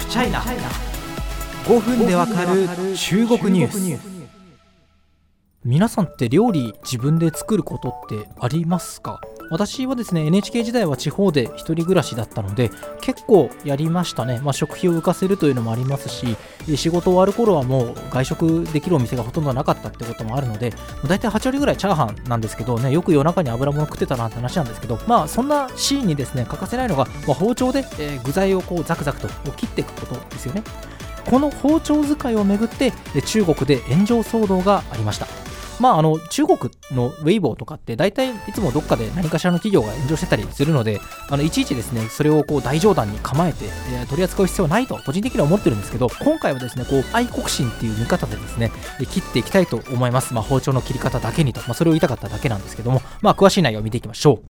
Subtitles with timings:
[0.00, 4.00] フチャイナ5分でわかる中国ニュース。
[5.64, 9.20] 皆さんって料理自分で作ることってありますか？
[9.50, 12.70] 私はですね NHK 時代は地方で一人暮らしだったので
[13.00, 16.36] 結構やりましたね、まあ、食費を浮かせるというのもありますし
[16.76, 20.72] 仕事終わる頃はもう外食できるお店がほとんどなかったってこともあるので
[21.06, 27.84] 大体8割ぐらいチャーハンなんですけどねよく夜中に油物食ってたなって話なんですけどまあそんなシーンにですね欠かせないのが、まあ、包丁で、
[28.24, 30.62] 具材をこうザクザクと切っていくことですよね。
[31.28, 35.39] この包丁使いをめぐって中国で炎上騒動がありました。
[35.80, 36.58] まあ、あの中国
[36.92, 48.70] のウェイボーとかって大体いつもどっかで何かしらの企業が炎上してたりするのであのいちいちですねそれをこう大冗談に構えて、えー、取り扱う必要はないと個人的には思ってるんですけど今回はですねこう愛国心っていう見方でですね
[49.10, 54.49] 切っていきたいと思います、まあ、包丁の切り方だけにと、まあ、それを言いたかっただけなんですけども、まあ、詳しい内容を見ていきましょう。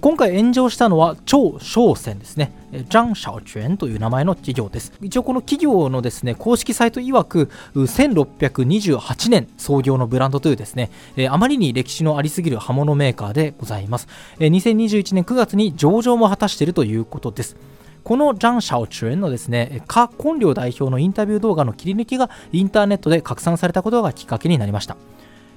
[0.00, 2.50] 今回炎上したのは超商船ですね。
[2.72, 4.92] ジャン・シャオチュエンという名前の企業です。
[5.00, 10.90] 一応この企業のですね、公式サイト曰く、1628年創業のブランドというですね、
[11.30, 14.08] あまりに歴史のありすぎる刃物メーカーでございます。
[14.40, 17.56] 2021年9月に上場も果たしているということです。
[18.02, 24.96] このジャン・シャオチュエンのですね、カ・コンリョ代表のインタビュー動画の切り抜きがインターネットで拡散されたことがきっかけになりました。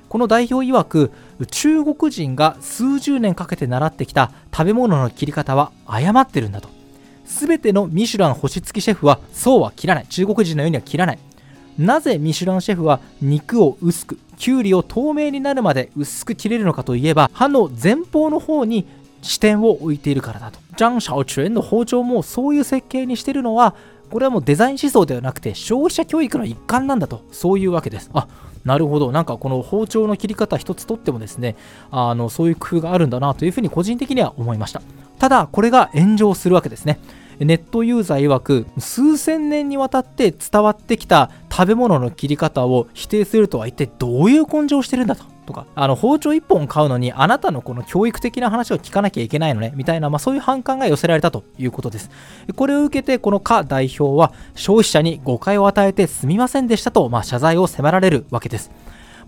[0.09, 1.11] この代表曰く
[1.51, 6.69] 中国人が数十年かけて習ってきた食べ物の切り方は誤ってるんだと。
[7.25, 10.07] 全てのミシュラン星付きシェフはそうは切らない。
[10.07, 11.19] 中国人のようには切らない。
[11.77, 18.87] なぜミシュランシェフは肉を薄くきゅうりを透明になるまで薄く切れるのかといえば刃の前方の方に
[19.21, 20.59] 視点を置いているからだと。
[20.75, 23.75] ジャン・シャオチュエンの包丁もそういう設計にしているのは
[24.09, 28.09] これはもうデザイン思想ではなくて消費者教育の一環なんだとそういうわけです。
[28.13, 28.27] あ
[28.65, 29.11] なるほど。
[29.11, 31.55] なんかこの包丁の切り方一つとってもですね
[31.91, 34.81] あのそういう工夫があるんだなというふうに個人的には思いました。
[35.19, 36.99] ただこれが炎上するわけですね。
[37.39, 45.23] ネットユーザー曰く数千年にわたって伝わってきた食べ物の切り方を否定するとは一体どういう根性をしてるんだと。
[45.45, 49.73] とかあの包丁1本買うのにあなたのこの教育的な話を聞かなきゃいけないのね。
[49.75, 52.11] みたいな、まあ、そういう反感が寄せられたということです。
[52.55, 58.69] これを受けてこのカ代表は消費者に誤解を与えてすみませんでしたと、まあ、謝罪を迫られるわけです。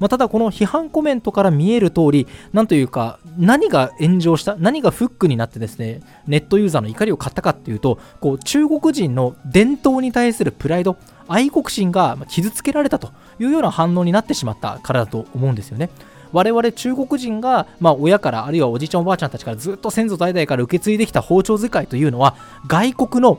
[0.02, 10.98] まあ、ただこの批判コメントから見える通り、なんというか、何が炎上した、何がフックになってですね、ネットユーザーの怒りを買ったかっていうと、こう中国人の伝統に対するプライド、
[11.28, 15.92] 愛国心が傷つけられたというような反応になってしまったからだと思うんですよね。
[16.32, 22.36] 我々中国人が、まあ、親からあるいはおじいちゃんおばあちゃんたちからずっと先祖代々から受け継いできた包丁使いというのは
[22.68, 23.38] 外国の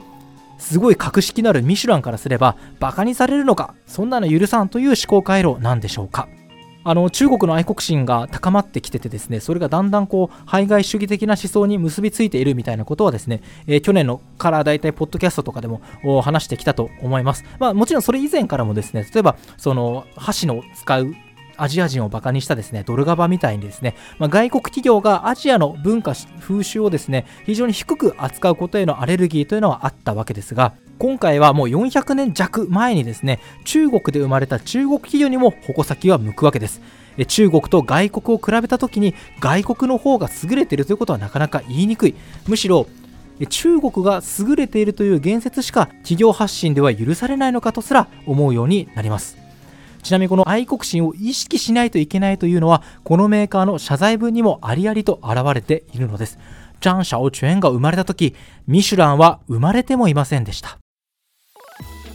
[0.59, 6.29] すごい格式のあるミシュランからすればバカにされるのかそんなの許さんという思考回路なんでしょうか
[6.85, 15.81] あの中国の愛国心が高まってきててですねそれがだんだんこう排外主義的な思想に結びついているみたいなことはですね、えー、去年のから大体ポッドキャストとかでも
[16.23, 21.15] 話してきたと思います、まあ、もちろんそれ以前からもですね例えばその箸の使う
[21.57, 36.81] アジア人をバカにしたですねドルガバみたいにですね、まあ、外国企業がアジアの文化風習をですね非常に低く扱うことへのアレルギーというのはあったわけですが今回はもう400年弱前にですね中国で生まれた中国企業にも矛先は向くわけです。
[37.29, 42.15] 中国と外国を比べた時に外国の方が優れているということはなかなか言いにくい。
[42.47, 42.87] むしろ
[43.49, 49.37] 中国が優れているという言説しか企業発信では許されないのかとすら思うようになります。
[50.03, 56.39] ちなみにこの愛国心を意識しないといけないというのはこのメーカーの謝罪文にもありありと現れているのです。
[56.81, 58.35] ジャン・シャオチュエンが生まれた時
[58.67, 60.82] ミシュランは生まれてもいませんでした。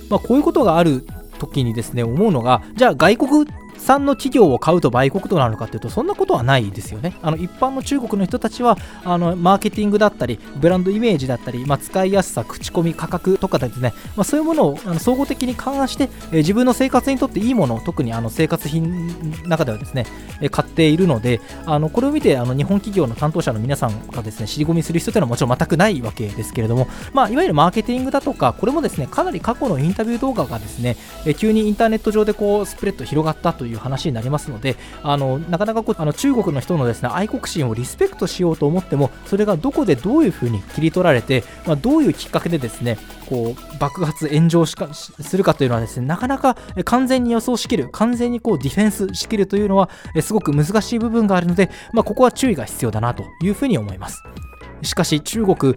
[0.09, 1.06] まあ、こういうことがある
[1.40, 3.45] 時にですね思うのがじゃあ外国
[3.78, 7.16] 産の企業を買うと売国となるのかというとそんなことはないですよね。
[7.22, 20.06] あの一般の中国の人たちはあのマーケティングだったりブランドイメージだったり、まあ、使いやすさ口コミ価格とかですね、まあ、そういうものをあの総合的に勘案して、え、自分の生活にとっていいものを特にあの生活品の中ではですね、
[20.42, 42.97] え、買っているのであのこれを見てあの日本企業の担当者の皆さんがですね尻込みする必要というのはもちろん全くないわけですけれども、まあ、いわゆるマーケティングだとかこれもですねかなり過去のインタビュー動画がですね、え、急にインターネット上でこうスプレッド広がったといういう話になりますのであのなかなかこうあの中国の人のですね愛国心をリスペクトしようと思ってもそれがどこでどういうふうに切り取られて、まあ、どういうきっかけでですね
[43.28, 46.55] こう爆発炎上しかするかというのはですねなかなか
[46.85, 49.90] 完全に予想しきる完全にこうディフェンスしきるというのは
[50.22, 54.23] すごく難しい部分があるので、まあ、ここは注意が必要だなというふうに思います。
[54.82, 55.76] しかし中国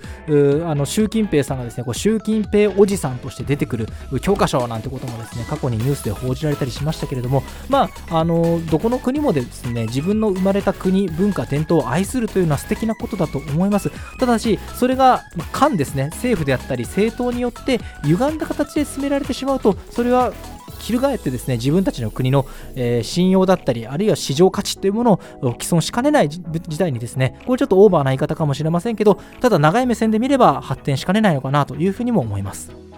[0.64, 3.86] あの習近平さんがですねこう習近平おじさんとして出てくる
[4.22, 13.90] 教科書なんてこともですね過去にニュースで報じられたりしましたけれどもまああのどこの国もですね自分の生まれた国文化伝統を愛するというのは素敵なことだと思います。
[14.18, 15.22] ただしそれが
[15.52, 20.32] 官ですね政府であったり政党によって歪んだ形で進められてしまうとそれは
[20.80, 25.12] 翻ってですね自分たちの国の、えー、信用だったりあるいは市場価値というもの
[25.42, 32.89] を毀損しかねない時代にですねこれちょっとオーバーな言い方かもしれませんけどただ長い目線で見れば発展しかねないのかなというふうにも思います。